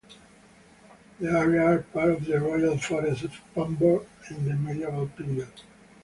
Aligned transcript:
The 1.19 1.29
area 1.29 1.63
was 1.77 1.85
part 1.93 2.09
of 2.09 2.25
the 2.25 2.39
Royal 2.39 2.75
Forest 2.79 3.25
of 3.25 3.39
Pamber 3.53 4.03
in 4.31 4.45
the 4.45 4.55
medieval 4.55 5.07
period. 5.09 5.51